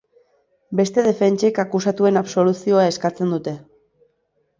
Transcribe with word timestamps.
Beste 0.79 1.03
defentsek 1.07 1.59
akusatuen 1.63 2.17
absoluzioa 2.21 2.87
eskatzen 2.93 3.37
dute. 3.37 3.55